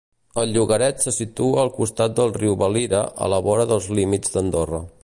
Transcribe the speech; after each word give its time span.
El 0.43 0.53
llogaret 0.53 1.03
se 1.05 1.13
situa 1.17 1.59
al 1.65 1.69
costat 1.75 2.17
del 2.21 2.35
riu 2.41 2.59
Valira, 2.63 3.03
a 3.27 3.31
la 3.35 3.43
vora 3.51 3.69
dels 3.75 3.93
límits 4.01 4.37
d'Andorra. 4.39 4.87